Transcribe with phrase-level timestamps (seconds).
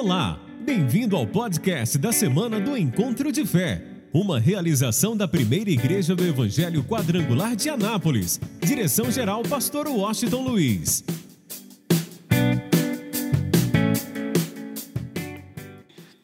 [0.00, 6.14] Olá, bem-vindo ao podcast da semana do Encontro de Fé, uma realização da primeira igreja
[6.14, 8.40] do Evangelho Quadrangular de Anápolis.
[8.60, 11.02] Direção-geral, Pastor Washington Luiz.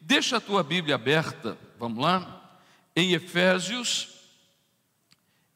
[0.01, 2.61] Deixa a tua Bíblia aberta, vamos lá,
[2.95, 4.07] em Efésios,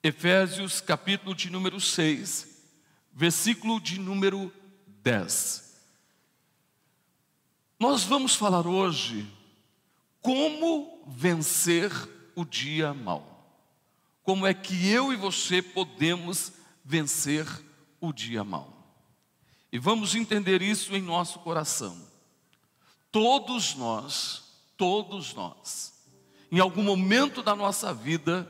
[0.04, 2.66] Efésios capítulo de número 6,
[3.16, 4.52] versículo de número
[5.02, 5.69] 10.
[7.80, 9.26] Nós vamos falar hoje
[10.22, 11.90] como vencer
[12.36, 13.58] o dia mau.
[14.22, 16.52] Como é que eu e você podemos
[16.84, 17.48] vencer
[18.02, 18.78] o dia mau?
[19.72, 21.98] E vamos entender isso em nosso coração.
[23.12, 24.44] Todos nós,
[24.76, 25.94] todos nós,
[26.52, 28.46] em algum momento da nossa vida,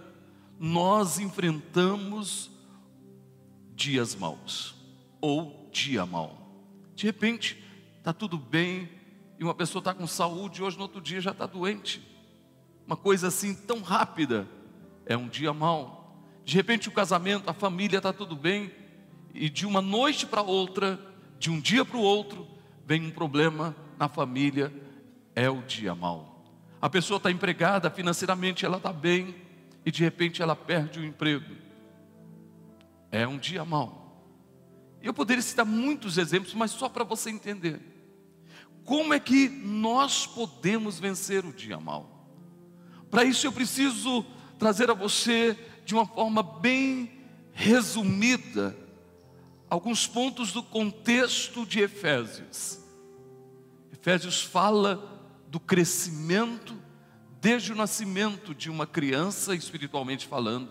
[0.59, 2.49] nós enfrentamos
[3.75, 4.73] dias maus
[5.21, 6.35] ou dia mau.
[6.95, 7.63] De repente,
[7.99, 8.98] está tudo bem,
[9.39, 12.05] e uma pessoa está com saúde e hoje no outro dia já está doente.
[12.85, 14.45] Uma coisa assim tão rápida,
[15.05, 16.13] é um dia mau.
[16.43, 18.69] De repente o casamento, a família está tudo bem,
[19.33, 20.99] e de uma noite para outra,
[21.39, 22.45] de um dia para o outro,
[22.85, 24.73] vem um problema na família,
[25.33, 26.43] é o dia mau.
[26.81, 29.35] A pessoa está empregada financeiramente, ela está bem,
[29.85, 31.55] e de repente ela perde o emprego.
[33.09, 34.21] É um dia mau.
[35.01, 37.98] Eu poderia citar muitos exemplos, mas só para você entender.
[38.89, 42.25] Como é que nós podemos vencer o dia mal?
[43.11, 44.25] Para isso eu preciso
[44.57, 47.21] trazer a você de uma forma bem
[47.53, 48.75] resumida
[49.69, 52.79] alguns pontos do contexto de Efésios.
[53.93, 56.75] Efésios fala do crescimento
[57.39, 60.67] desde o nascimento de uma criança, espiritualmente falando,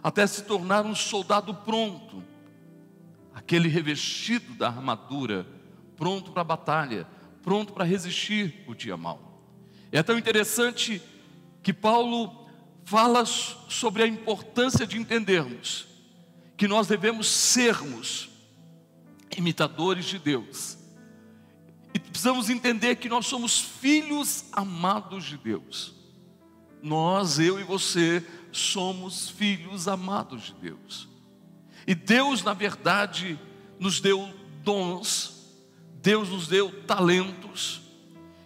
[0.00, 2.22] até se tornar um soldado pronto,
[3.34, 5.44] aquele revestido da armadura,
[5.96, 7.08] pronto para a batalha
[7.42, 9.42] pronto para resistir o dia mau.
[9.92, 11.02] É tão interessante
[11.62, 12.48] que Paulo
[12.84, 15.86] fala sobre a importância de entendermos
[16.56, 18.28] que nós devemos sermos
[19.36, 20.76] imitadores de Deus.
[21.94, 25.94] E precisamos entender que nós somos filhos amados de Deus.
[26.82, 31.08] Nós, eu e você, somos filhos amados de Deus.
[31.86, 33.38] E Deus, na verdade,
[33.78, 34.32] nos deu
[34.62, 35.39] dons
[36.02, 37.82] Deus nos deu talentos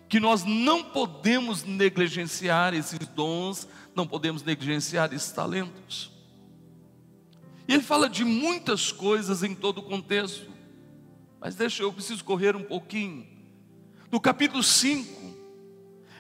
[0.09, 6.13] que nós não podemos negligenciar esses dons, não podemos negligenciar esses talentos.
[7.67, 10.51] E ele fala de muitas coisas em todo o contexto,
[11.41, 13.27] mas deixa eu preciso correr um pouquinho.
[14.11, 15.35] No capítulo 5,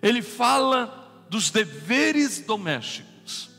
[0.02, 3.50] ele fala dos deveres domésticos.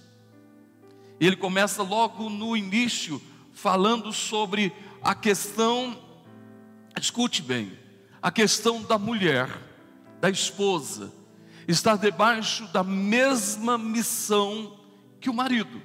[1.20, 3.22] Ele começa logo no início
[3.54, 6.05] falando sobre a questão
[7.00, 7.78] Escute bem,
[8.22, 9.50] a questão da mulher,
[10.22, 11.14] da esposa,
[11.68, 14.80] está debaixo da mesma missão
[15.20, 15.82] que o marido.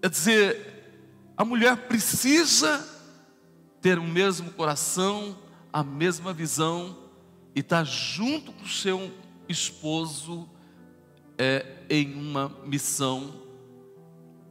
[0.00, 2.86] Quer dizer, a mulher precisa
[3.80, 5.36] ter o mesmo coração,
[5.72, 6.96] a mesma visão
[7.54, 9.12] e estar tá junto com o seu
[9.48, 10.48] esposo
[11.36, 13.42] é, em uma missão,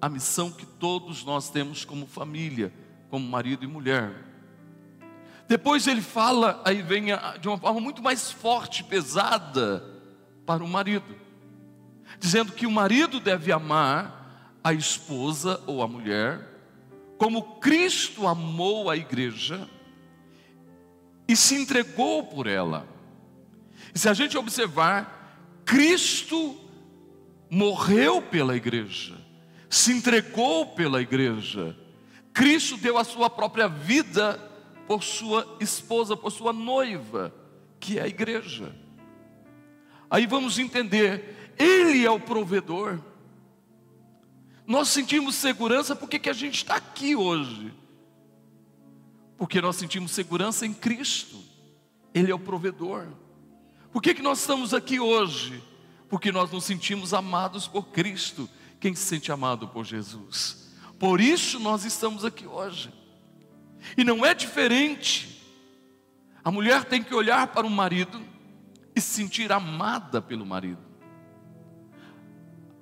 [0.02, 2.74] a missão que todos nós temos como família
[3.10, 4.14] como marido e mulher.
[5.48, 7.06] Depois ele fala, aí vem
[7.40, 9.84] de uma forma muito mais forte, pesada,
[10.46, 11.16] para o marido,
[12.20, 16.42] dizendo que o marido deve amar a esposa ou a mulher,
[17.18, 19.68] como Cristo amou a igreja
[21.28, 22.88] e se entregou por ela.
[23.94, 26.58] E se a gente observar, Cristo
[27.50, 29.18] morreu pela igreja,
[29.70, 31.76] se entregou pela igreja
[32.38, 34.38] Cristo deu a sua própria vida
[34.86, 37.34] por sua esposa, por sua noiva,
[37.80, 38.76] que é a igreja.
[40.08, 43.00] Aí vamos entender, Ele é o provedor.
[44.68, 47.74] Nós sentimos segurança porque que a gente está aqui hoje.
[49.36, 51.44] Porque nós sentimos segurança em Cristo.
[52.14, 53.08] Ele é o provedor.
[53.92, 55.64] Por que, que nós estamos aqui hoje?
[56.08, 58.48] Porque nós nos sentimos amados por Cristo.
[58.80, 60.67] Quem se sente amado por Jesus?
[61.00, 62.92] Por isso nós estamos aqui hoje.
[63.96, 65.42] E não é diferente.
[66.44, 68.22] A mulher tem que olhar para o marido
[68.96, 70.82] e se sentir amada pelo marido.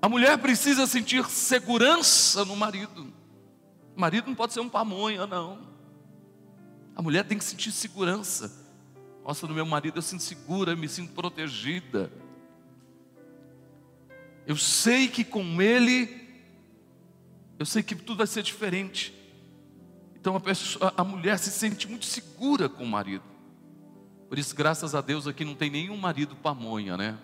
[0.02, 3.14] A mulher precisa sentir segurança no marido.
[3.96, 5.68] O marido não pode ser um pamonha, não.
[6.96, 8.64] A mulher tem que sentir segurança.
[9.26, 12.12] Nossa, no meu marido eu sinto segura, eu me sinto protegida.
[14.46, 16.25] Eu sei que com ele
[17.58, 19.14] eu sei que tudo vai ser diferente.
[20.16, 23.24] Então a, pessoa, a mulher se sente muito segura com o marido.
[24.28, 27.18] Por isso, graças a Deus, aqui não tem nenhum marido pamonha, né?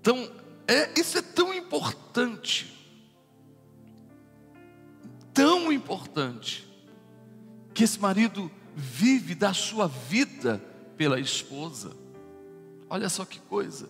[0.00, 0.32] Então,
[0.66, 2.72] é, isso é tão importante,
[5.32, 6.66] tão importante,
[7.74, 10.58] que esse marido vive da sua vida
[10.96, 11.94] pela esposa.
[12.88, 13.88] Olha só que coisa.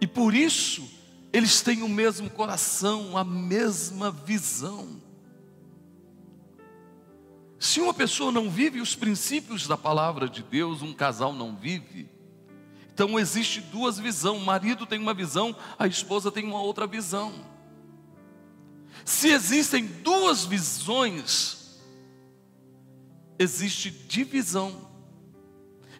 [0.00, 0.88] E por isso,
[1.32, 5.00] eles têm o mesmo coração, a mesma visão.
[7.58, 12.08] Se uma pessoa não vive os princípios da palavra de Deus, um casal não vive.
[12.92, 17.32] Então existe duas visões, o marido tem uma visão, a esposa tem uma outra visão.
[19.04, 21.80] Se existem duas visões,
[23.38, 24.88] existe divisão.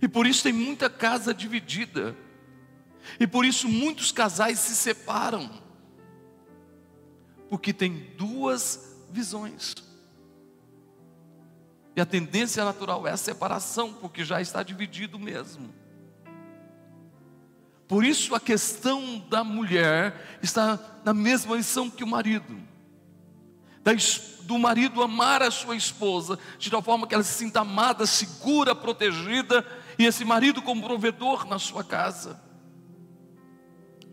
[0.02, 2.16] E por isso tem muita casa dividida.
[3.18, 5.50] E por isso muitos casais se separam.
[7.48, 9.74] Porque tem duas visões.
[11.96, 15.74] E a tendência natural é a separação, porque já está dividido mesmo.
[17.88, 22.56] Por isso a questão da mulher está na mesma lição que o marido.
[24.42, 28.74] do marido amar a sua esposa, de tal forma que ela se sinta amada, segura,
[28.74, 29.66] protegida,
[29.98, 32.40] e esse marido como provedor na sua casa.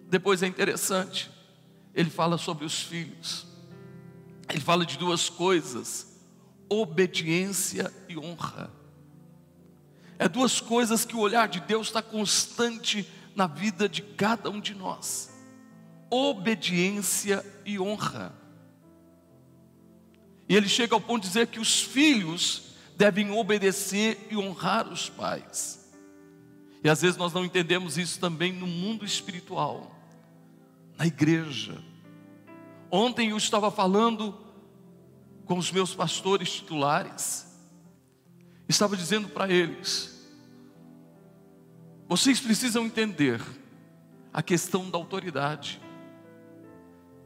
[0.08, 1.30] Depois é interessante,
[1.94, 3.46] ele fala sobre os filhos,
[4.50, 6.08] ele fala de duas coisas
[6.70, 8.72] obediência e honra.
[10.20, 14.60] É duas coisas que o olhar de Deus está constante na vida de cada um
[14.60, 15.32] de nós:
[16.10, 18.34] obediência e honra.
[20.50, 25.10] E ele chega ao ponto de dizer que os filhos devem obedecer e honrar os
[25.10, 25.86] pais.
[26.84, 29.97] E às vezes nós não entendemos isso também no mundo espiritual,
[30.98, 31.78] na igreja.
[32.90, 34.38] Ontem eu estava falando
[35.46, 37.48] com os meus pastores titulares,
[38.68, 40.28] estava dizendo para eles:
[42.08, 43.42] vocês precisam entender
[44.34, 45.82] a questão da autoridade.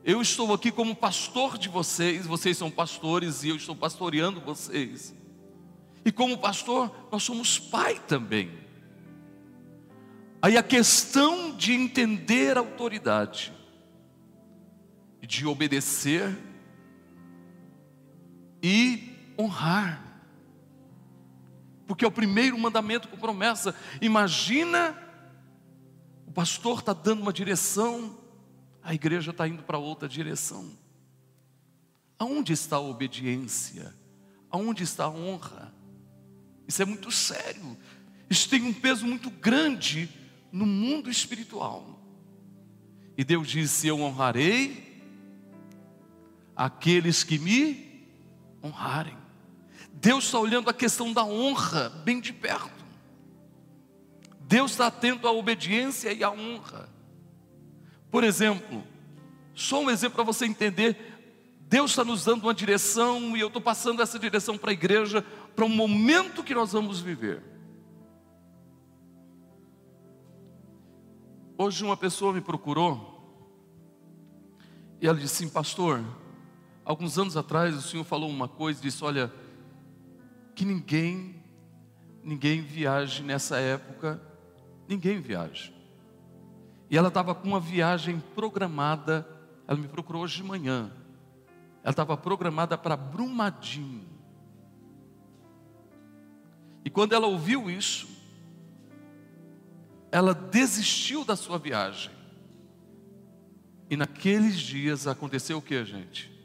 [0.03, 5.13] Eu estou aqui como pastor de vocês, vocês são pastores e eu estou pastoreando vocês.
[6.03, 8.51] E como pastor, nós somos pai também.
[10.41, 13.53] Aí a questão de entender a autoridade,
[15.31, 16.37] de obedecer
[18.61, 20.03] e honrar.
[21.87, 23.73] Porque é o primeiro mandamento com promessa.
[24.01, 24.93] Imagina,
[26.27, 28.19] o pastor está dando uma direção,
[28.83, 30.69] a igreja está indo para outra direção.
[32.19, 33.95] Aonde está a obediência?
[34.49, 35.73] Aonde está a honra?
[36.67, 37.77] Isso é muito sério.
[38.29, 40.09] Isso tem um peso muito grande
[40.51, 42.01] no mundo espiritual.
[43.17, 44.90] E Deus disse: Eu honrarei
[46.65, 48.07] aqueles que me
[48.63, 49.17] honrarem.
[49.93, 52.85] Deus está olhando a questão da honra bem de perto.
[54.41, 56.87] Deus está atento à obediência e à honra.
[58.11, 58.83] Por exemplo,
[59.55, 60.97] só um exemplo para você entender.
[61.61, 65.25] Deus está nos dando uma direção e eu estou passando essa direção para a igreja,
[65.55, 67.41] para um momento que nós vamos viver.
[71.57, 73.09] Hoje uma pessoa me procurou
[74.99, 76.03] e ela disse assim, pastor,
[76.91, 79.31] Alguns anos atrás o Senhor falou uma coisa, disse: Olha,
[80.53, 81.41] que ninguém,
[82.21, 84.21] ninguém viaje nessa época,
[84.89, 85.73] ninguém viaje.
[86.89, 89.25] E ela estava com uma viagem programada,
[89.65, 90.91] ela me procurou hoje de manhã.
[91.81, 94.05] Ela estava programada para Brumadinho.
[96.83, 98.05] E quando ela ouviu isso,
[100.11, 102.11] ela desistiu da sua viagem.
[103.89, 106.40] E naqueles dias aconteceu o que, gente?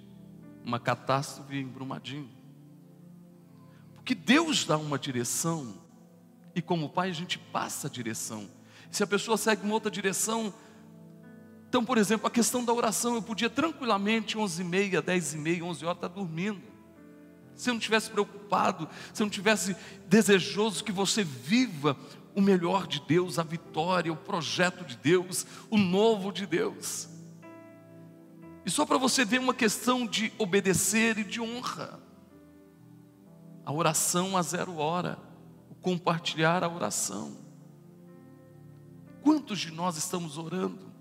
[0.67, 2.29] Uma catástrofe em Brumadinho.
[3.95, 5.75] Porque Deus dá uma direção,
[6.57, 8.51] e como pai a gente passa a direção.
[8.91, 10.53] Se a pessoa segue uma outra direção,
[11.69, 15.39] então, por exemplo, a questão da oração, eu podia tranquilamente, 11 e meia, 10 e
[15.39, 16.63] meia, 11 horas, estar tá dormindo.
[17.55, 19.77] Se eu não tivesse preocupado, se eu não tivesse
[20.09, 21.97] desejoso que você viva
[22.35, 27.16] o melhor de Deus, a vitória, o projeto de Deus, o novo de Deus.
[28.67, 32.01] E só para você ver uma questão de obedecer e de honra.
[33.65, 35.17] A oração a zero hora,
[35.71, 37.37] o compartilhar a oração.
[39.23, 40.93] Quantos de nós estamos orando?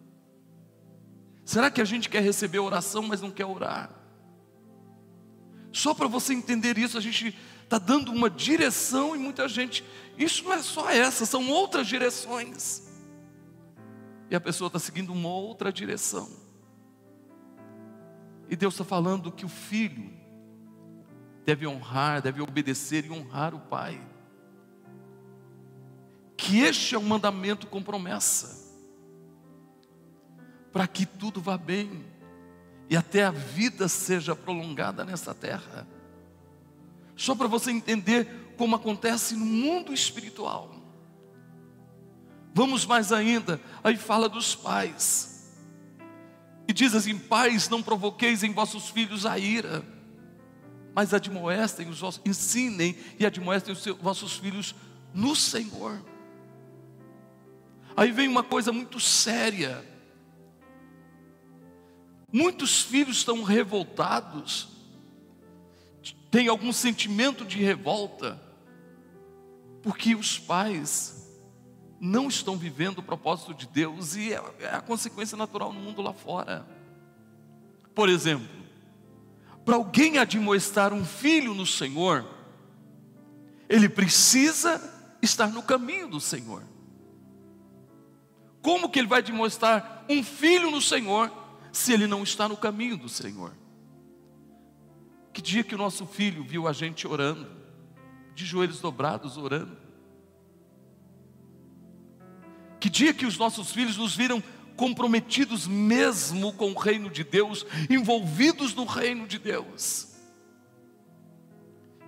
[1.44, 3.90] Será que a gente quer receber oração, mas não quer orar?
[5.74, 9.84] Só para você entender isso, a gente está dando uma direção e muita gente,
[10.20, 12.84] isso não é só essa, são outras direções.
[14.30, 16.45] E a pessoa está seguindo uma outra direção.
[18.50, 20.14] E Deus está falando que o filho
[21.46, 24.02] deve honrar, deve obedecer e honrar o pai.
[26.46, 28.72] que este é um mandamento com promessa,
[30.72, 32.06] para que tudo vá bem
[32.88, 35.88] e até a vida seja prolongada nessa terra.
[37.16, 40.76] Só para você entender como acontece no mundo espiritual.
[42.54, 45.35] Vamos mais ainda, aí fala dos pais.
[46.68, 49.86] E diz assim: Pais, não provoqueis em vossos filhos a ira,
[50.94, 54.74] mas admoestem, os vossos, ensinem e admoestem os seus, vossos filhos
[55.14, 56.02] no Senhor.
[57.96, 59.84] Aí vem uma coisa muito séria.
[62.32, 64.68] Muitos filhos estão revoltados,
[66.30, 68.42] têm algum sentimento de revolta,
[69.82, 71.25] porque os pais
[72.06, 76.02] não estão vivendo o propósito de Deus e é, é a consequência natural no mundo
[76.02, 76.66] lá fora.
[77.94, 78.48] Por exemplo,
[79.66, 82.24] para alguém admoestar um filho no Senhor,
[83.68, 84.80] ele precisa
[85.22, 86.64] estar no caminho do Senhor.
[88.62, 91.32] Como que ele vai demonstrar um filho no Senhor
[91.72, 93.54] se ele não está no caminho do Senhor?
[95.34, 97.48] Que dia que o nosso filho viu a gente orando,
[98.36, 99.85] de joelhos dobrados orando?
[102.86, 104.44] Que dia que os nossos filhos nos viram
[104.78, 110.10] comprometidos mesmo com o reino de Deus, envolvidos no reino de Deus.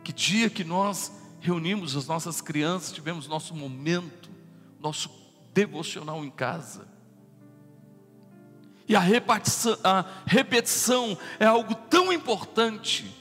[0.03, 4.29] Que dia que nós reunimos as nossas crianças, tivemos nosso momento,
[4.79, 5.09] nosso
[5.51, 6.87] devocional em casa.
[8.87, 13.11] E a repetição, a repetição é algo tão importante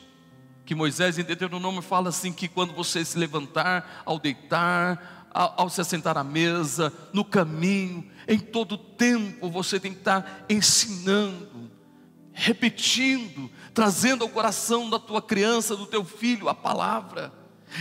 [0.67, 5.71] que Moisés em Deuteronômio fala assim que quando você se levantar, ao deitar, ao, ao
[5.71, 11.71] se assentar à mesa, no caminho, em todo tempo você tem que estar ensinando,
[12.33, 17.33] repetindo, trazendo ao coração da tua criança, do teu filho, a palavra.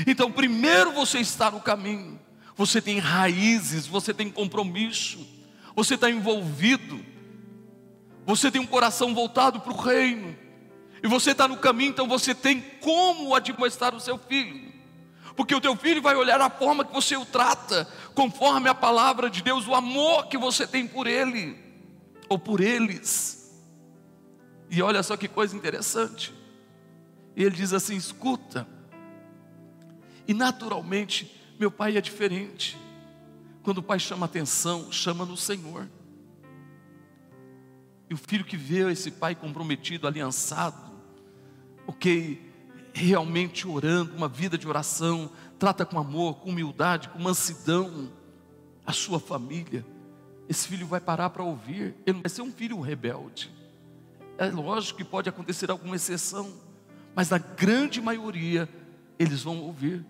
[0.05, 2.19] Então, primeiro você está no caminho,
[2.57, 5.25] você tem raízes, você tem compromisso,
[5.73, 6.99] você está envolvido,
[8.25, 10.35] você tem um coração voltado para o reino,
[11.01, 14.64] e você está no caminho, então você tem como admoestar o seu filho
[15.35, 19.29] porque o teu filho vai olhar a forma que você o trata, conforme a palavra
[19.29, 21.57] de Deus, o amor que você tem por ele
[22.29, 23.53] ou por eles.
[24.69, 26.33] E olha só que coisa interessante.
[27.35, 28.67] E ele diz assim: escuta.
[30.27, 32.77] E naturalmente, meu pai é diferente.
[33.61, 35.89] Quando o pai chama atenção, chama no Senhor.
[38.09, 40.91] E o filho que vê esse pai comprometido, aliançado,
[41.87, 42.44] ok,
[42.95, 48.09] realmente orando, uma vida de oração, trata com amor, com humildade, com mansidão
[48.85, 49.85] a sua família,
[50.47, 53.51] esse filho vai parar para ouvir, ele não vai ser um filho rebelde.
[54.37, 56.53] É lógico que pode acontecer alguma exceção,
[57.15, 58.69] mas na grande maioria
[59.17, 60.05] eles vão ouvir.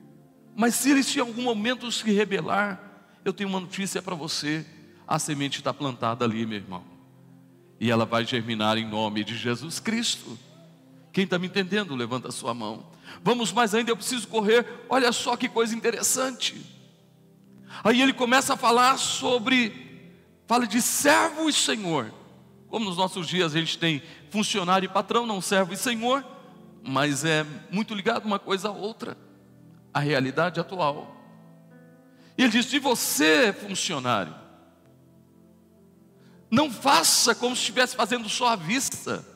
[0.56, 2.82] Mas se eles em algum momento se rebelar,
[3.24, 4.66] eu tenho uma notícia para você:
[5.08, 6.84] a semente está plantada ali, meu irmão,
[7.80, 10.38] e ela vai germinar em nome de Jesus Cristo.
[11.16, 12.88] Quem está me entendendo, levanta a sua mão.
[13.24, 14.68] Vamos mais ainda, eu preciso correr.
[14.90, 16.62] Olha só que coisa interessante.
[17.86, 20.12] Aí ele começa a falar sobre,
[20.46, 22.14] fala de servo e senhor.
[22.68, 26.22] Como nos nossos dias a gente tem funcionário e patrão, não servo e senhor,
[26.84, 29.18] mas é muito ligado uma coisa a outra,
[29.94, 31.16] a realidade atual.
[32.38, 34.36] E ele diz: se você, funcionário,
[36.52, 39.34] não faça como se estivesse fazendo só à vista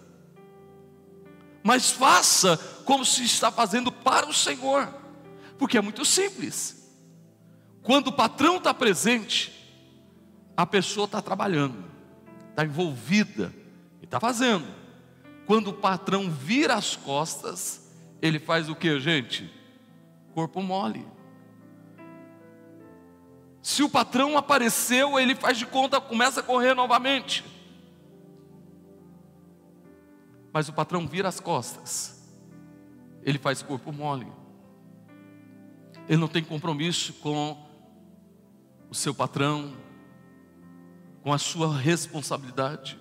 [1.64, 4.88] mas faça como se está fazendo para o Senhor,
[5.58, 6.76] porque é muito simples.
[7.84, 9.52] Quando o patrão está presente,
[10.56, 11.86] a pessoa está trabalhando,
[12.50, 13.54] está envolvida
[14.02, 14.68] e está fazendo.
[15.46, 17.90] Quando o patrão vira as costas,
[18.22, 19.52] ele faz o que, gente?
[20.34, 21.06] Corpo mole.
[23.62, 27.59] Se o patrão apareceu, ele faz de conta, começa a correr novamente
[30.52, 32.28] mas o patrão vira as costas,
[33.24, 34.28] ele faz corpo mole,
[36.08, 37.58] ele não tem compromisso com
[38.90, 39.78] o seu patrão,
[41.22, 42.98] com a sua responsabilidade.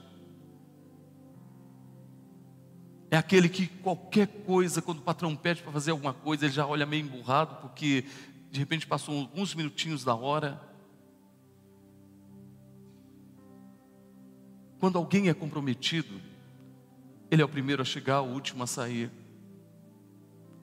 [3.10, 6.66] É aquele que qualquer coisa, quando o patrão pede para fazer alguma coisa, ele já
[6.66, 8.04] olha meio emburrado, porque
[8.50, 10.60] de repente passou alguns minutinhos da hora.
[14.78, 16.20] Quando alguém é comprometido,
[17.30, 19.10] ele é o primeiro a chegar, o último a sair.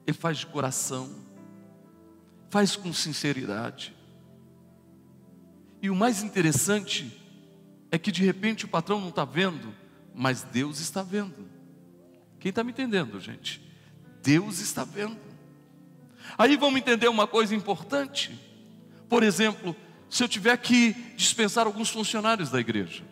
[0.06, 1.10] Ele faz de coração,
[2.50, 3.94] faz com sinceridade.
[5.80, 7.20] E o mais interessante
[7.90, 9.74] é que de repente o patrão não está vendo,
[10.14, 11.48] mas Deus está vendo.
[12.40, 13.62] Quem está me entendendo, gente?
[14.22, 15.18] Deus está vendo.
[16.36, 18.36] Aí vamos entender uma coisa importante.
[19.08, 19.76] Por exemplo,
[20.08, 23.04] se eu tiver que dispensar alguns funcionários da igreja?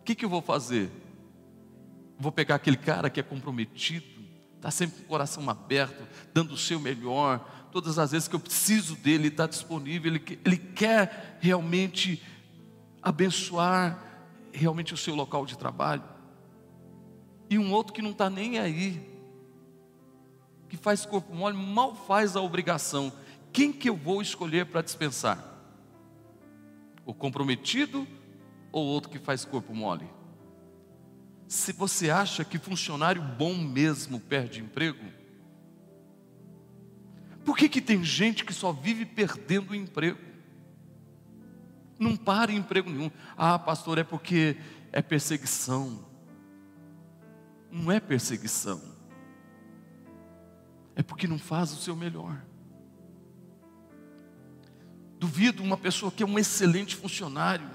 [0.00, 0.90] O que, que eu vou fazer?
[2.18, 4.06] Vou pegar aquele cara que é comprometido,
[4.56, 8.40] está sempre com o coração aberto, dando o seu melhor, todas as vezes que eu
[8.40, 12.22] preciso dele, está disponível, ele, ele quer realmente
[13.02, 13.98] abençoar
[14.52, 16.04] realmente o seu local de trabalho.
[17.50, 19.10] E um outro que não está nem aí,
[20.68, 23.12] que faz corpo mole, mal faz a obrigação.
[23.52, 25.42] Quem que eu vou escolher para dispensar?
[27.04, 28.06] O comprometido
[28.70, 30.08] ou outro que faz corpo mole?
[31.52, 35.04] Se você acha que funcionário bom mesmo perde emprego,
[37.44, 40.18] por que, que tem gente que só vive perdendo emprego?
[41.98, 43.10] Não para em emprego nenhum.
[43.36, 44.56] Ah, pastor, é porque
[44.90, 46.02] é perseguição.
[47.70, 48.80] Não é perseguição.
[50.96, 52.42] É porque não faz o seu melhor.
[55.18, 57.68] Duvido uma pessoa que é um excelente funcionário,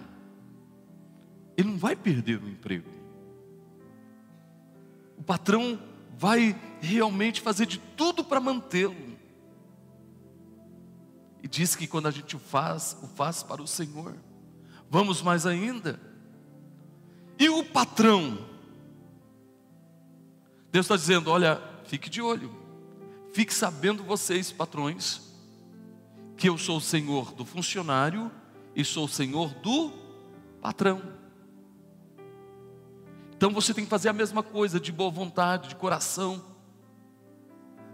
[1.55, 2.96] ele não vai perder o emprego.
[5.27, 5.77] Patrão
[6.17, 8.95] vai realmente fazer de tudo para mantê-lo.
[11.43, 14.15] E diz que quando a gente o faz, o faz para o Senhor.
[14.89, 15.99] Vamos mais ainda.
[17.37, 18.37] E o patrão?
[20.71, 22.49] Deus está dizendo: olha, fique de olho,
[23.33, 25.21] fique sabendo vocês, patrões,
[26.37, 28.31] que eu sou o Senhor do funcionário
[28.73, 29.91] e sou o Senhor do
[30.61, 31.16] patrão.
[33.37, 36.43] Então você tem que fazer a mesma coisa, de boa vontade, de coração.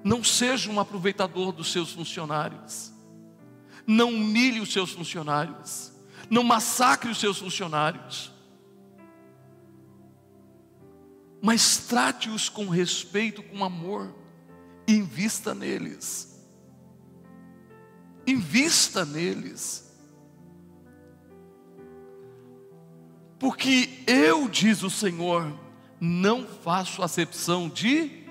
[0.04, 2.94] Não seja um aproveitador dos seus funcionários
[3.86, 5.92] não humilhe os seus funcionários,
[6.30, 8.32] não massacre os seus funcionários,
[11.42, 14.16] mas trate-os com respeito, com amor,
[14.88, 16.42] invista neles.
[18.25, 19.93] Invista neles.
[23.44, 25.53] Porque eu, diz o Senhor,
[26.00, 28.24] não faço acepção de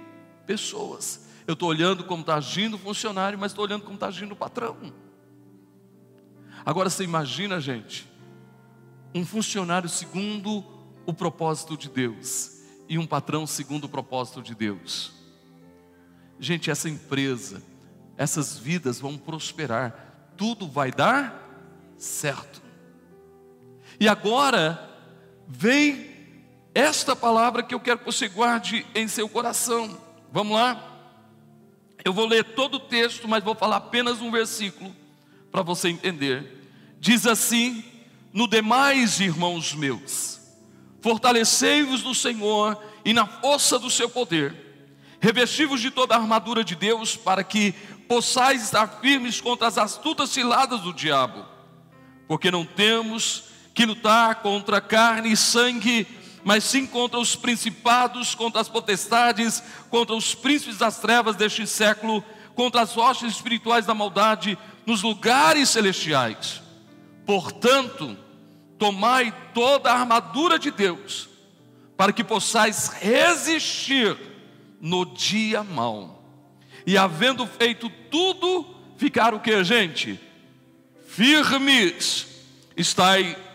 [0.46, 1.26] pessoas.
[1.46, 4.36] Eu estou olhando como está agindo o funcionário, mas estou olhando como está agindo o
[4.36, 4.90] patrão.
[6.64, 8.10] Agora você imagina, gente,
[9.14, 10.64] um funcionário segundo
[11.04, 15.12] o propósito de Deus e um patrão segundo o propósito de Deus.
[16.40, 17.62] Gente, essa empresa,
[18.16, 21.38] essas vidas vão prosperar, tudo vai dar
[21.98, 22.62] certo.
[24.00, 24.88] E agora
[25.46, 26.10] vem
[26.74, 29.98] esta palavra que eu quero que você guarde em seu coração.
[30.32, 30.90] Vamos lá?
[32.04, 34.94] Eu vou ler todo o texto, mas vou falar apenas um versículo
[35.50, 36.62] para você entender.
[36.98, 37.84] Diz assim:
[38.32, 40.40] No demais, irmãos meus,
[41.00, 44.54] fortalecei-vos no Senhor e na força do seu poder,
[45.20, 47.72] revesti-vos de toda a armadura de Deus, para que
[48.08, 51.44] possais estar firmes contra as astutas ciladas do diabo,
[52.26, 56.06] porque não temos que lutar contra carne e sangue,
[56.44, 62.22] mas sim contra os principados, contra as potestades, contra os príncipes das trevas deste século,
[62.54, 66.60] contra as hostes espirituais da maldade nos lugares celestiais.
[67.24, 68.16] Portanto,
[68.78, 71.28] tomai toda a armadura de Deus,
[71.96, 74.16] para que possais resistir
[74.80, 76.24] no dia mau.
[76.84, 80.18] E havendo feito tudo, ficar o que, gente?
[81.06, 82.26] Firmes.
[82.76, 83.36] Estai,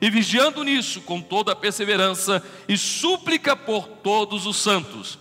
[0.00, 5.18] e vigiando nisso com toda perseverança e súplica por todos os santos.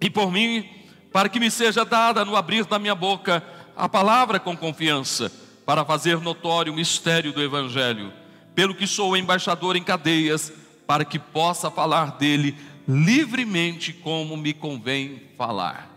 [0.00, 0.68] E por mim,
[1.12, 3.42] para que me seja dada no abrir da minha boca
[3.76, 5.32] a palavra com confiança
[5.64, 8.12] para fazer notório o mistério do Evangelho,
[8.54, 10.52] pelo que sou embaixador em cadeias,
[10.86, 15.88] para que possa falar dele livremente como me convém falar.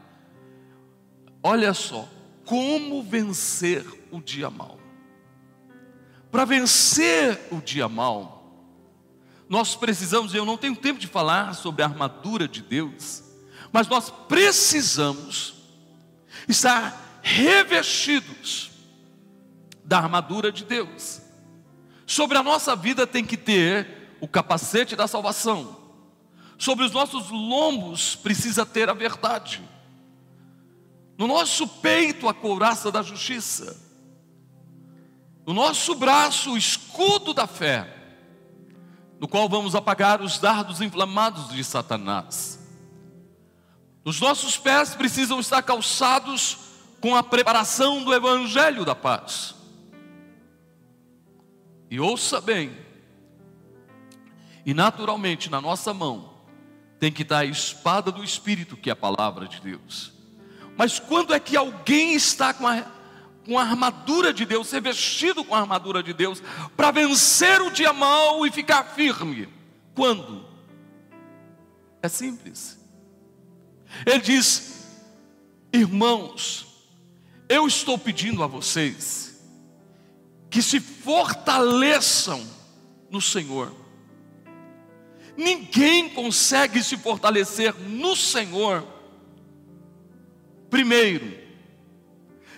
[1.42, 2.08] Olha só,
[2.46, 4.85] como vencer o dia mal.
[6.36, 8.44] Para vencer o dia mal,
[9.48, 13.24] nós precisamos, eu não tenho tempo de falar sobre a armadura de Deus,
[13.72, 15.54] mas nós precisamos
[16.46, 18.70] estar revestidos
[19.86, 21.22] da armadura de Deus.
[22.06, 25.78] Sobre a nossa vida tem que ter o capacete da salvação.
[26.58, 29.64] Sobre os nossos lombos precisa ter a verdade.
[31.18, 33.85] No nosso peito a couraça da justiça.
[35.46, 37.94] No nosso braço o escudo da fé,
[39.20, 42.60] no qual vamos apagar os dardos inflamados de Satanás.
[44.04, 46.58] Os nossos pés precisam estar calçados
[47.00, 49.56] com a preparação do Evangelho da paz.
[51.90, 52.76] E ouça bem,
[54.66, 56.34] e naturalmente na nossa mão
[57.00, 60.12] tem que estar a espada do Espírito, que é a palavra de Deus.
[60.76, 62.84] Mas quando é que alguém está com a,
[63.46, 66.42] com a armadura de Deus, ser vestido com a armadura de Deus,
[66.76, 69.48] para vencer o dia mau e ficar firme?
[69.94, 70.46] Quando?
[72.02, 72.80] É simples.
[74.06, 74.88] Ele diz:
[75.72, 76.68] irmãos,
[77.48, 79.40] eu estou pedindo a vocês
[80.50, 82.46] que se fortaleçam
[83.10, 83.74] no Senhor.
[85.38, 88.96] Ninguém consegue se fortalecer no Senhor
[90.76, 91.32] Primeiro,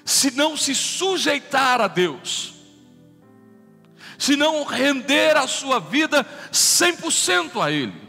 [0.08, 2.54] se não se sujeitar a Deus,
[4.18, 8.02] se não render a sua vida 100% a Ele,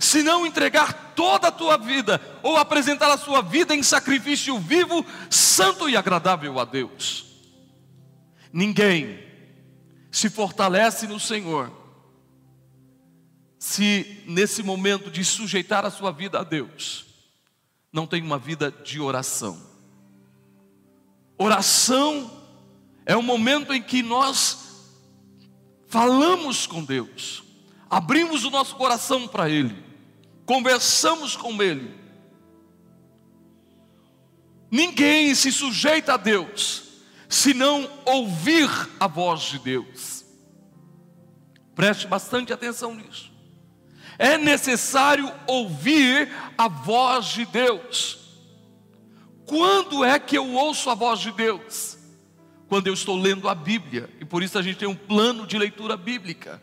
[0.00, 5.06] se não entregar toda a tua vida, ou apresentar a sua vida em sacrifício vivo,
[5.30, 7.26] santo e agradável a Deus.
[8.52, 9.24] Ninguém
[10.10, 11.70] se fortalece no Senhor,
[13.56, 17.06] se nesse momento de sujeitar a sua vida a Deus,
[17.92, 19.71] não tem uma vida de oração.
[21.42, 22.30] Oração
[23.04, 24.58] é o momento em que nós
[25.88, 27.42] falamos com Deus,
[27.90, 29.76] abrimos o nosso coração para Ele,
[30.46, 31.94] conversamos com Ele.
[34.70, 36.84] Ninguém se sujeita a Deus
[37.28, 40.24] se não ouvir a voz de Deus.
[41.74, 43.32] Preste bastante atenção nisso
[44.22, 48.18] é necessário ouvir a voz de Deus.
[49.46, 51.98] Quando é que eu ouço a voz de Deus?
[52.68, 55.58] Quando eu estou lendo a Bíblia, e por isso a gente tem um plano de
[55.58, 56.62] leitura bíblica,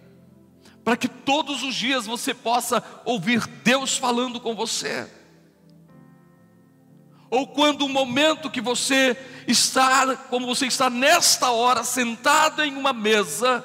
[0.84, 5.08] para que todos os dias você possa ouvir Deus falando com você.
[7.30, 9.16] Ou quando o momento que você
[9.48, 13.64] está, como você está nesta hora, sentado em uma mesa,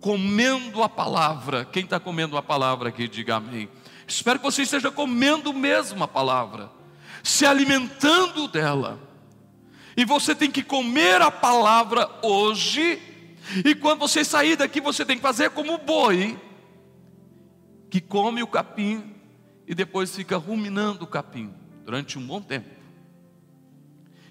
[0.00, 1.64] comendo a palavra.
[1.64, 3.68] Quem está comendo a palavra aqui, diga amém.
[4.06, 6.68] Espero que você esteja comendo mesmo a palavra,
[7.22, 8.98] se alimentando dela.
[9.96, 13.00] E você tem que comer a palavra hoje,
[13.64, 16.38] e quando você sair daqui, você tem que fazer como o boi,
[17.90, 19.14] que come o capim
[19.66, 21.52] e depois fica ruminando o capim
[21.84, 22.70] durante um bom tempo.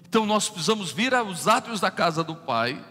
[0.06, 2.84] Então nós precisamos vir aos átrios da casa do Pai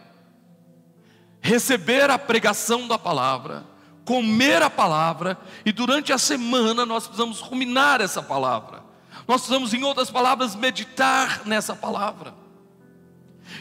[1.41, 3.65] receber a pregação da palavra,
[4.05, 8.83] comer a palavra, e durante a semana nós precisamos ruminar essa palavra.
[9.27, 12.33] Nós precisamos, em outras palavras, meditar nessa palavra.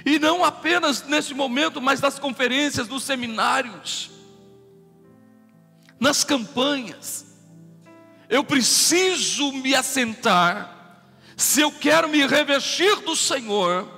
[0.04, 4.10] E não apenas nesse momento, mas nas conferências, nos seminários,
[5.98, 7.26] nas campanhas.
[8.28, 11.04] Eu preciso me assentar,
[11.36, 13.88] se eu quero me revestir do Senhor,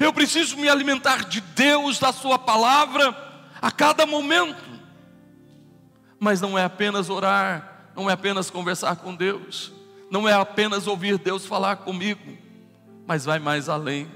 [0.00, 3.14] eu preciso me alimentar de Deus, da Sua palavra,
[3.60, 4.64] a cada momento.
[6.18, 9.72] Mas não é apenas orar, não é apenas conversar com Deus,
[10.10, 12.36] não é apenas ouvir Deus falar comigo,
[13.06, 14.10] mas vai mais além,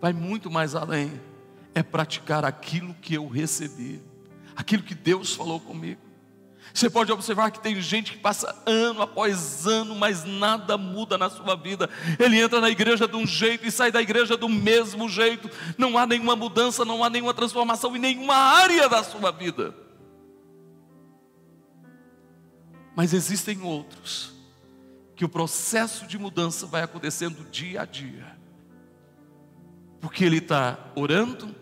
[0.00, 1.20] vai muito mais além,
[1.74, 4.02] é praticar aquilo que eu recebi,
[4.54, 6.00] aquilo que Deus falou comigo.
[6.72, 11.28] Você pode observar que tem gente que passa ano após ano, mas nada muda na
[11.28, 11.90] sua vida.
[12.16, 15.50] Ele entra na igreja de um jeito e sai da igreja do mesmo jeito.
[15.76, 19.74] Não há nenhuma mudança, não há nenhuma transformação em nenhuma área da sua vida.
[22.94, 24.39] Mas existem outros
[25.20, 28.38] que o processo de mudança vai acontecendo dia a dia,
[30.00, 31.54] porque ele está orando,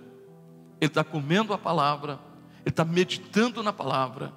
[0.80, 2.20] ele está comendo a palavra,
[2.60, 4.32] ele está meditando na palavra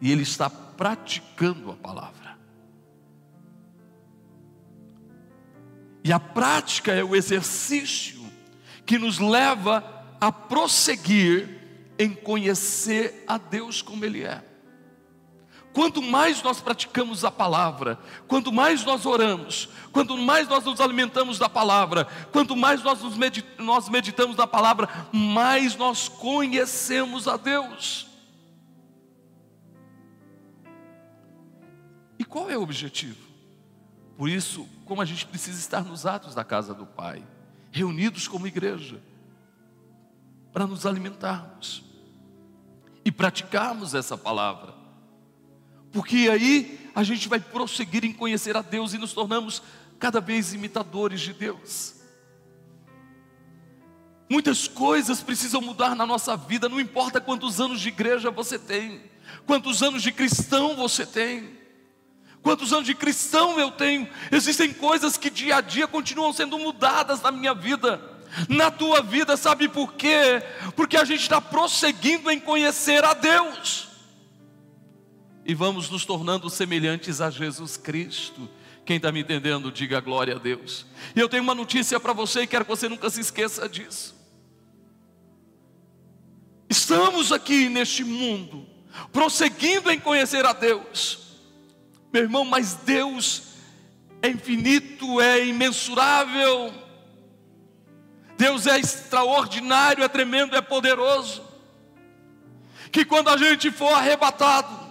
[0.00, 2.36] e ele está praticando a palavra.
[6.02, 8.20] E a prática é o exercício
[8.84, 11.60] que nos leva a prosseguir
[11.96, 14.42] em conhecer a Deus como Ele é.
[15.76, 21.38] Quanto mais nós praticamos a palavra, quanto mais nós oramos, quanto mais nós nos alimentamos
[21.38, 22.98] da palavra, quanto mais nós,
[23.58, 28.06] nós meditamos da palavra, mais nós conhecemos a Deus.
[32.18, 33.28] E qual é o objetivo?
[34.16, 37.22] Por isso, como a gente precisa estar nos atos da casa do Pai,
[37.70, 38.98] reunidos como igreja,
[40.54, 41.84] para nos alimentarmos
[43.04, 44.85] e praticarmos essa palavra.
[45.92, 49.62] Porque aí a gente vai prosseguir em conhecer a Deus e nos tornamos
[49.98, 51.94] cada vez imitadores de Deus.
[54.28, 59.00] Muitas coisas precisam mudar na nossa vida, não importa quantos anos de igreja você tem,
[59.46, 61.56] quantos anos de cristão você tem,
[62.42, 67.22] quantos anos de cristão eu tenho, existem coisas que dia a dia continuam sendo mudadas
[67.22, 68.00] na minha vida,
[68.48, 70.42] na tua vida, sabe por quê?
[70.74, 73.85] Porque a gente está prosseguindo em conhecer a Deus,
[75.46, 78.48] e vamos nos tornando semelhantes a Jesus Cristo.
[78.84, 80.84] Quem está me entendendo, diga glória a Deus.
[81.14, 84.14] E eu tenho uma notícia para você e quero que você nunca se esqueça disso.
[86.68, 88.66] Estamos aqui neste mundo,
[89.12, 91.20] prosseguindo em conhecer a Deus,
[92.12, 93.42] meu irmão, mas Deus
[94.20, 96.74] é infinito, é imensurável,
[98.36, 101.44] Deus é extraordinário, é tremendo, é poderoso.
[102.90, 104.85] Que quando a gente for arrebatado,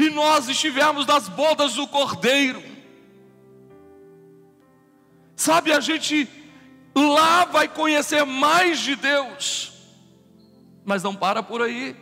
[0.00, 2.62] e nós estivermos nas bodas do Cordeiro,
[5.34, 6.28] sabe, a gente
[6.94, 9.72] lá vai conhecer mais de Deus,
[10.84, 11.96] mas não para por aí.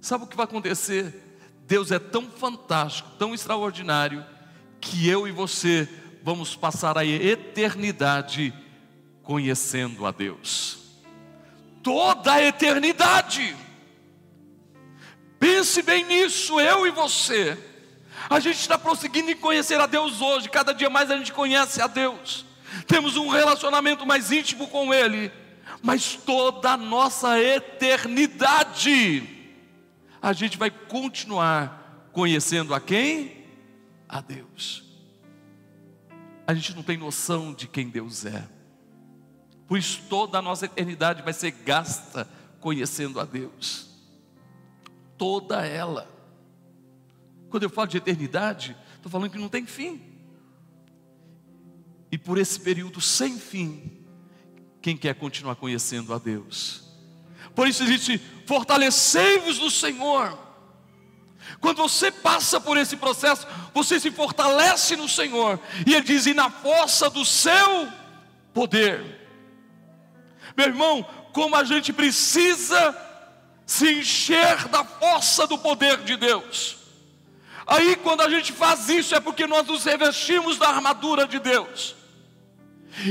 [0.00, 1.22] Sabe o que vai acontecer?
[1.66, 4.24] Deus é tão fantástico, tão extraordinário,
[4.80, 5.88] que eu e você
[6.22, 8.52] vamos passar a eternidade
[9.22, 10.78] conhecendo a Deus.
[11.82, 13.56] Toda a eternidade.
[15.38, 17.58] Pense bem nisso, eu e você.
[18.28, 21.80] A gente está prosseguindo em conhecer a Deus hoje, cada dia mais a gente conhece
[21.80, 22.44] a Deus.
[22.86, 25.30] Temos um relacionamento mais íntimo com Ele
[25.82, 29.22] mas toda a nossa eternidade,
[30.20, 33.44] a gente vai continuar conhecendo a quem?
[34.08, 34.84] A Deus.
[36.46, 38.48] A gente não tem noção de quem Deus é,
[39.66, 42.28] pois toda a nossa eternidade vai ser gasta
[42.60, 43.85] conhecendo a Deus,
[45.16, 46.10] toda ela.
[47.50, 50.00] Quando eu falo de eternidade, estou falando que não tem fim.
[52.10, 54.04] E por esse período sem fim,
[54.80, 56.84] quem quer continuar conhecendo a Deus.
[57.54, 60.38] Por isso existe fortalecei-vos no Senhor.
[61.60, 65.58] Quando você passa por esse processo, você se fortalece no Senhor.
[65.86, 67.88] E ele diz: "E na força do seu
[68.52, 69.28] poder".
[70.56, 71.02] Meu irmão,
[71.32, 73.05] como a gente precisa
[73.66, 76.76] se encher da força do poder de Deus.
[77.66, 81.96] Aí, quando a gente faz isso, é porque nós nos revestimos da armadura de Deus.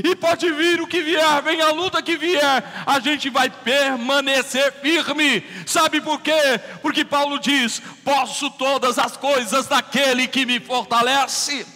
[0.04, 4.74] E pode vir o que vier, vem a luta que vier, a gente vai permanecer
[4.82, 5.44] firme.
[5.68, 6.60] Sabe por quê?
[6.82, 11.68] Porque Paulo diz: Posso todas as coisas daquele que me fortalece.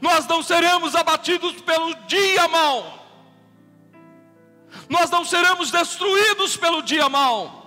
[0.00, 3.00] Nós não seremos abatidos pelo dia mau.
[4.88, 7.59] Nós não seremos destruídos pelo dia mau.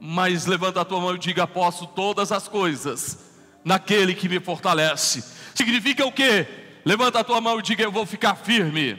[0.00, 3.18] Mas levanta a tua mão e diga: Posso todas as coisas
[3.62, 5.22] naquele que me fortalece.
[5.54, 6.46] Significa o quê?
[6.84, 8.98] Levanta a tua mão e diga: Eu vou ficar firme.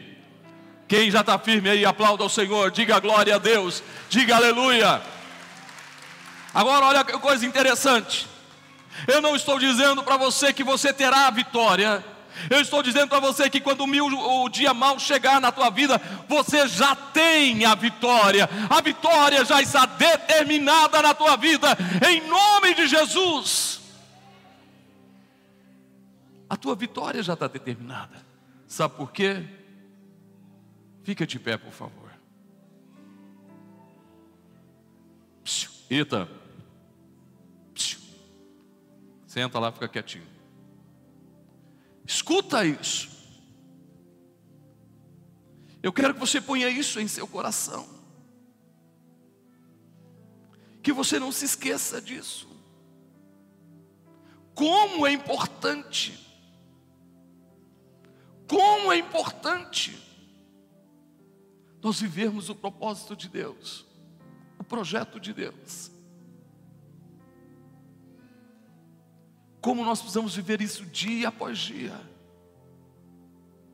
[0.88, 5.02] Quem já está firme aí, aplauda ao Senhor, diga glória a Deus, diga aleluia.
[6.54, 8.28] Agora, olha que coisa interessante.
[9.08, 12.04] Eu não estou dizendo para você que você terá a vitória.
[12.50, 16.68] Eu estou dizendo para você que quando o, dia mal chegar na tua vida, você
[16.68, 18.50] já tem a vitória.
[18.70, 21.78] A vitória já está determinada na tua vida,
[22.10, 23.82] em nome de Jesus
[26.52, 28.26] a tua vitória já está determinada.
[28.68, 29.48] Sabe por quê?
[31.02, 32.12] Fica de pé, por favor.
[35.90, 36.28] Eita.
[39.26, 40.28] Senta lá, fica quietinho.
[42.14, 43.10] Escuta isso.
[45.82, 47.88] Eu quero que você ponha isso em seu coração.
[50.84, 52.48] Que você não se esqueça disso.
[54.54, 56.22] Como é importante
[58.52, 59.98] como é importante
[61.82, 63.86] nós vivermos o propósito de Deus,
[64.60, 65.90] o projeto de Deus.
[69.62, 71.98] Como nós precisamos viver isso dia após dia,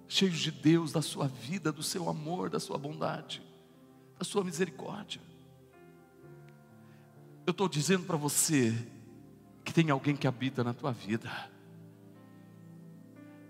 [0.07, 3.41] cheios de Deus, da sua vida, do seu amor, da sua bondade,
[4.19, 5.21] da sua misericórdia.
[7.45, 8.75] Eu estou dizendo para você
[9.63, 11.31] que tem alguém que habita na tua vida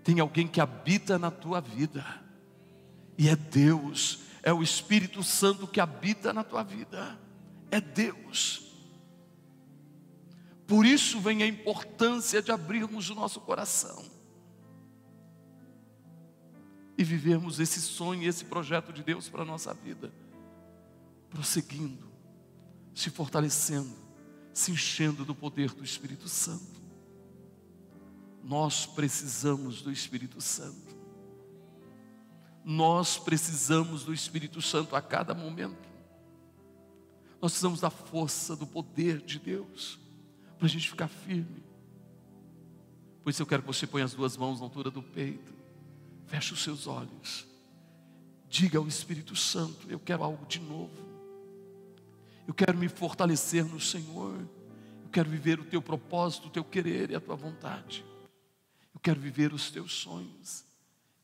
[0.08, 2.02] tem alguém que habita na tua vida,
[3.18, 7.20] e é Deus, é o Espírito Santo que habita na tua vida,
[7.70, 8.67] é Deus.
[10.68, 14.04] Por isso vem a importância de abrirmos o nosso coração
[16.98, 20.12] e vivermos esse sonho esse projeto de Deus para a nossa vida,
[21.30, 22.06] prosseguindo,
[22.94, 23.96] se fortalecendo,
[24.52, 26.82] se enchendo do poder do Espírito Santo.
[28.44, 30.94] Nós precisamos do Espírito Santo.
[32.62, 35.88] Nós precisamos do Espírito Santo a cada momento.
[37.40, 39.98] Nós precisamos da força, do poder de Deus,
[40.58, 41.62] para a gente ficar firme.
[43.22, 45.52] Por isso eu quero que você ponha as duas mãos na altura do peito,
[46.26, 47.46] feche os seus olhos,
[48.48, 50.90] diga ao Espírito Santo: Eu quero algo de novo,
[52.46, 54.34] eu quero me fortalecer no Senhor,
[55.04, 58.04] eu quero viver o teu propósito, o teu querer e a tua vontade,
[58.94, 60.64] eu quero viver os teus sonhos,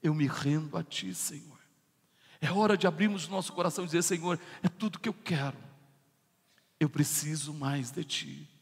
[0.02, 1.54] eu me rendo a Ti, Senhor.
[2.40, 5.56] É hora de abrirmos o nosso coração e dizer: Senhor, é tudo que eu quero.
[6.78, 8.53] Eu preciso mais de Ti.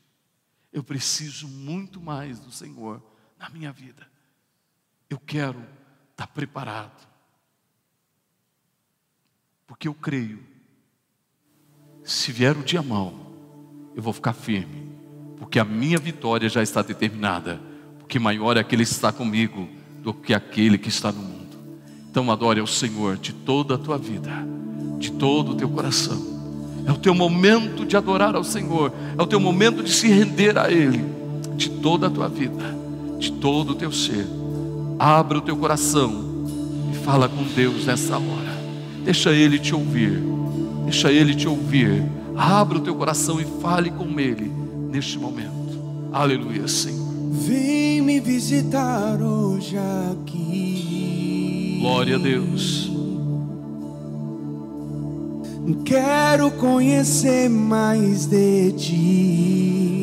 [0.72, 3.02] Eu preciso muito mais do Senhor
[3.38, 4.06] na minha vida.
[5.10, 5.62] Eu quero
[6.10, 7.06] estar preparado.
[9.66, 10.42] Porque eu creio.
[12.02, 13.32] Se vier o dia mau,
[13.94, 14.90] eu vou ficar firme.
[15.38, 17.60] Porque a minha vitória já está determinada.
[17.98, 19.68] Porque maior é aquele que está comigo
[20.00, 21.82] do que aquele que está no mundo.
[22.10, 24.30] Então adore ao Senhor de toda a tua vida,
[24.98, 26.31] de todo o teu coração
[26.86, 28.92] é o teu momento de adorar ao Senhor.
[29.16, 31.04] É o teu momento de se render a Ele.
[31.56, 32.76] De toda a tua vida.
[33.18, 34.26] De todo o teu ser.
[34.98, 36.44] Abra o teu coração.
[36.92, 38.52] E fala com Deus nessa hora.
[39.04, 40.22] Deixa Ele te ouvir.
[40.84, 42.02] Deixa Ele te ouvir.
[42.36, 44.50] Abra o teu coração e fale com Ele
[44.90, 45.52] neste momento.
[46.12, 47.12] Aleluia, Senhor.
[47.30, 49.76] Vem me visitar hoje
[50.10, 51.78] aqui.
[51.80, 52.91] Glória a Deus.
[55.84, 60.02] Quero conhecer mais de ti.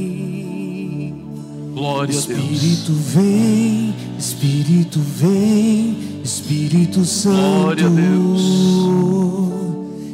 [1.74, 7.38] Glória Espírito vem, Espírito vem, Espírito Santo.
[7.38, 8.42] Glória a Deus.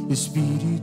[0.09, 0.74] Espírito.